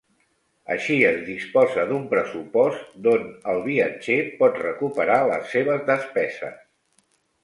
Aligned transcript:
Així 0.75 0.95
es 1.07 1.17
disposa 1.25 1.83
d'un 1.91 2.07
pressupost 2.13 2.95
d'on 3.07 3.27
el 3.53 3.61
viatger 3.67 4.17
pot 4.39 4.57
recuperar 4.63 5.19
les 5.33 5.53
seves 5.57 5.85
despeses. 5.91 6.57